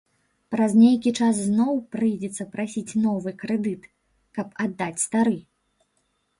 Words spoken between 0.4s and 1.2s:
Праз нейкі